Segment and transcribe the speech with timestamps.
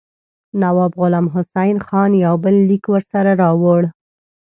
[0.61, 3.81] نواب غلام حسین خان یو بل لیک ورسره راوړ.